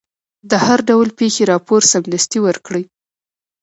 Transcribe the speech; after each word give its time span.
د 0.49 0.51
هر 0.65 0.79
ډول 0.89 1.07
پېښې 1.19 1.43
راپور 1.53 1.81
سمدستي 1.91 2.39
ورکړئ. 2.47 2.83